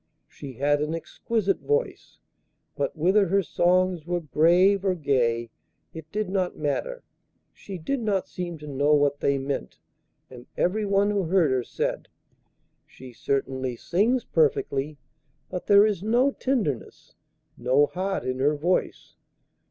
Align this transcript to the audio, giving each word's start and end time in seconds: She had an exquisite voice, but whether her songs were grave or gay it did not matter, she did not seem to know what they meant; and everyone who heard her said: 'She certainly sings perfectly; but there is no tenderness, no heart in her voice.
She 0.27 0.53
had 0.53 0.81
an 0.81 0.95
exquisite 0.95 1.59
voice, 1.59 2.17
but 2.75 2.97
whether 2.97 3.27
her 3.27 3.43
songs 3.43 4.07
were 4.07 4.19
grave 4.19 4.83
or 4.83 4.95
gay 4.95 5.51
it 5.93 6.11
did 6.11 6.27
not 6.27 6.57
matter, 6.57 7.03
she 7.53 7.77
did 7.77 7.99
not 7.99 8.27
seem 8.27 8.57
to 8.57 8.67
know 8.67 8.95
what 8.95 9.19
they 9.19 9.37
meant; 9.37 9.77
and 10.27 10.47
everyone 10.57 11.11
who 11.11 11.25
heard 11.25 11.51
her 11.51 11.63
said: 11.63 12.07
'She 12.87 13.13
certainly 13.13 13.75
sings 13.75 14.23
perfectly; 14.25 14.97
but 15.51 15.67
there 15.67 15.85
is 15.85 16.01
no 16.01 16.31
tenderness, 16.31 17.13
no 17.55 17.85
heart 17.85 18.23
in 18.25 18.39
her 18.39 18.55
voice. 18.55 19.13